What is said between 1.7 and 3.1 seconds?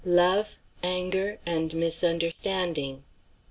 MISUNDERSTANDING.